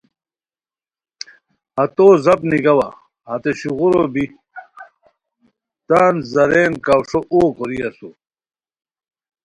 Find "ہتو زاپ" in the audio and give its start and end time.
1.77-2.41